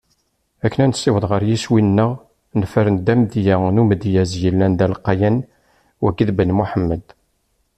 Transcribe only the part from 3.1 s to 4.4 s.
amedya n umedyaz